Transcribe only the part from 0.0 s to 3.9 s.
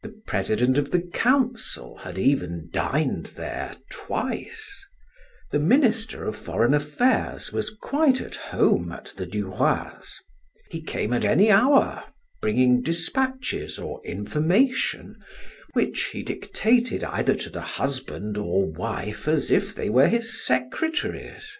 The president of the council had even dined there